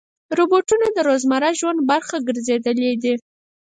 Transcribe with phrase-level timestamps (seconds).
[0.37, 3.13] روبوټونه د روزمره ژوند برخه ګرځېدلي دي.